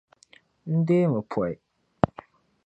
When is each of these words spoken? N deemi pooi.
N 0.71 0.75
deemi 0.87 1.21
pooi. 1.31 1.53